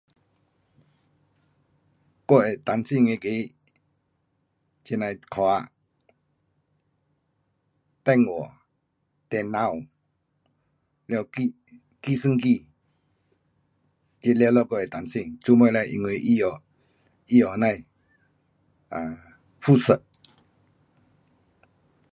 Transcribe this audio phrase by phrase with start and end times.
[2.27, 3.27] 我会担心那个
[4.83, 5.69] 这呐的科学，
[8.03, 8.65] 电话，
[9.29, 9.75] 电脑，
[11.05, 11.53] 了计，
[12.01, 12.65] 计算机，
[14.21, 15.85] 这全部我会担心，做么呢？
[15.85, 16.51] 因为它用，
[17.27, 17.77] 它用这样
[18.89, 19.17] 的
[19.59, 20.01] 辐射。